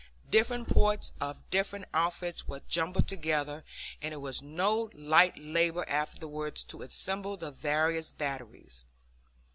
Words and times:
Different 0.31 0.67
parts 0.67 1.11
of 1.21 1.47
different 1.51 1.85
outfits 1.93 2.47
were 2.47 2.63
jumbled 2.67 3.07
together, 3.07 3.63
and 4.01 4.15
it 4.15 4.17
was 4.17 4.41
no 4.41 4.89
light 4.95 5.37
labor 5.37 5.85
afterwards 5.87 6.63
to 6.63 6.81
assemble 6.81 7.37
the 7.37 7.51
various 7.51 8.11
batteries. 8.11 8.87